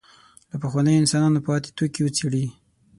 [0.49, 2.45] له پخوانیو انسانانو پاتې توکي وڅېړي.